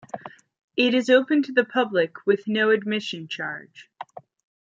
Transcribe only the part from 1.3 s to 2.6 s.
to the public with